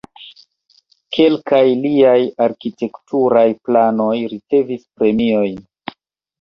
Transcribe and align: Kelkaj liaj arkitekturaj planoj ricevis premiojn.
Kelkaj 1.17 1.59
liaj 1.83 2.15
arkitekturaj 2.47 3.45
planoj 3.69 4.17
ricevis 4.35 4.91
premiojn. 4.99 5.65